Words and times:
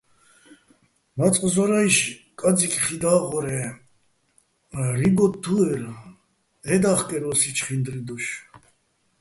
მაწყ 1.17 1.41
ზორაჲში̆ 1.53 2.15
კაძიკ 2.39 2.73
ხი 2.83 2.95
და́ღორ-ე 3.01 3.59
რიგ 4.99 5.17
ოთთუ́ერ, 5.25 5.81
ჺედა́ხკერ 6.67 7.23
ო́სი 7.29 7.49
ჩხინდურ 7.57 7.97
დოშ. 8.07 8.25